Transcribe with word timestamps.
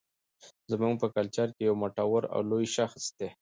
زموږ 0.71 0.93
په 1.03 1.07
کلچر 1.15 1.47
کې 1.55 1.63
يو 1.67 1.75
مټور 1.81 2.23
او 2.33 2.39
لوى 2.49 2.67
شخص 2.77 3.03
دى 3.17 3.29